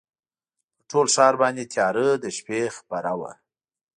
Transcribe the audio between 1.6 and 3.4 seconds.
تیاره د شپې خپره وه